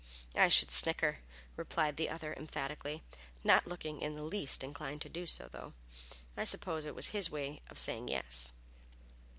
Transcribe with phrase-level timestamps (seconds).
[0.33, 1.19] "I should snicker!"
[1.55, 3.03] replied the other emphatically,
[3.43, 5.73] not looking in the least inclined to do so, though.
[6.35, 8.51] I suppose it was his way of saying yes.